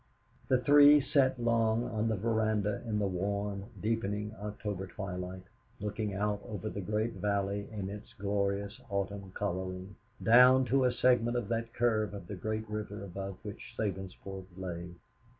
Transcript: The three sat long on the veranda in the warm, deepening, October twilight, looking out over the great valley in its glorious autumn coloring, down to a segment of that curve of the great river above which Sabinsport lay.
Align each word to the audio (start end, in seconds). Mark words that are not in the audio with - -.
The 0.47 0.57
three 0.57 0.99
sat 0.99 1.39
long 1.39 1.83
on 1.83 2.07
the 2.07 2.15
veranda 2.15 2.81
in 2.87 2.97
the 2.97 3.05
warm, 3.05 3.65
deepening, 3.79 4.33
October 4.41 4.87
twilight, 4.87 5.43
looking 5.79 6.15
out 6.15 6.41
over 6.43 6.71
the 6.71 6.81
great 6.81 7.13
valley 7.13 7.67
in 7.71 7.87
its 7.87 8.11
glorious 8.17 8.81
autumn 8.89 9.31
coloring, 9.35 9.97
down 10.23 10.65
to 10.65 10.85
a 10.85 10.91
segment 10.91 11.37
of 11.37 11.49
that 11.49 11.75
curve 11.75 12.15
of 12.15 12.25
the 12.25 12.35
great 12.35 12.67
river 12.67 13.03
above 13.03 13.37
which 13.43 13.75
Sabinsport 13.77 14.45
lay. 14.57 14.89